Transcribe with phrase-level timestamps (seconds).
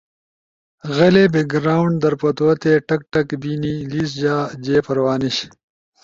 [0.95, 5.37] غلے بیک گراونڈ در پتوتے ٹک ٹک بینی لیش جا جے پروا نیِش،